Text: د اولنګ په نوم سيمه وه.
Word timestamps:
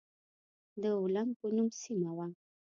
د 0.81 0.83
اولنګ 0.99 1.31
په 1.39 1.47
نوم 1.55 1.69
سيمه 1.81 2.09
وه. 2.17 2.27